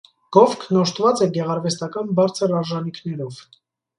Գովքն 0.35 0.79
օժտուած 0.83 1.21
է 1.25 1.27
գեղարուեստական 1.35 2.09
բարձր 2.21 2.57
արժանիքներով։ 2.63 3.37